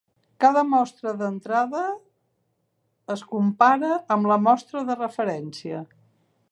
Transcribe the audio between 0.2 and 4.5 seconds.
Cada mostra d'entrada es compara amb la